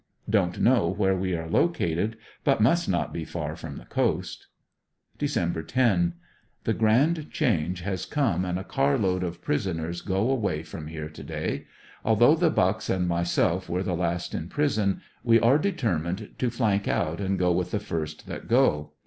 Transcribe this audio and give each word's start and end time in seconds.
Don't 0.27 0.59
know 0.59 0.87
where 0.89 1.15
we 1.15 1.35
r.re 1.35 1.47
located, 1.47 2.17
but 2.43 2.59
must 2.59 2.87
be 2.87 2.91
not 2.91 3.15
far 3.27 3.55
from 3.55 3.77
the 3.77 3.85
coast. 3.85 4.47
Dec. 5.19 5.67
10.— 5.67 6.13
The 6.63 6.73
grand 6.73 7.29
change 7.29 7.81
has 7.81 8.07
come 8.07 8.43
and 8.43 8.57
a 8.57 8.63
car 8.63 8.97
load 8.97 9.21
of 9.21 9.43
prison 9.43 9.79
ers 9.79 10.01
go 10.01 10.31
away 10.31 10.63
from 10.63 10.87
here 10.87 11.07
to 11.09 11.23
day. 11.23 11.67
Although 12.03 12.33
the 12.33 12.49
Bucks 12.49 12.89
and 12.89 13.07
myself 13.07 13.69
were 13.69 13.83
the 13.83 13.93
last 13.95 14.33
in 14.33 14.49
prison, 14.49 15.01
we 15.23 15.39
are 15.39 15.59
determined 15.59 16.31
to 16.39 16.49
flank 16.49 16.87
out 16.87 17.21
and 17.21 17.37
go 17.37 17.51
with 17.51 17.69
the 17.69 17.79
first 17.79 18.25
that 18.25 18.47
go. 18.47 18.93